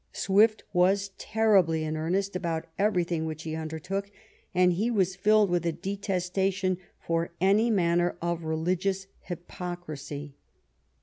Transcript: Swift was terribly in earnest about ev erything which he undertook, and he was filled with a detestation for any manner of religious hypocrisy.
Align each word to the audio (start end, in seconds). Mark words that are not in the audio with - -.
Swift 0.13 0.63
was 0.73 1.11
terribly 1.19 1.83
in 1.83 1.95
earnest 1.95 2.35
about 2.35 2.65
ev 2.79 2.93
erything 2.93 3.27
which 3.27 3.43
he 3.43 3.55
undertook, 3.55 4.09
and 4.51 4.73
he 4.73 4.89
was 4.89 5.15
filled 5.15 5.51
with 5.51 5.63
a 5.63 5.71
detestation 5.71 6.79
for 6.99 7.29
any 7.39 7.69
manner 7.69 8.17
of 8.19 8.43
religious 8.43 9.05
hypocrisy. 9.19 10.33